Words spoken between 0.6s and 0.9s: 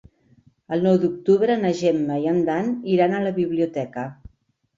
El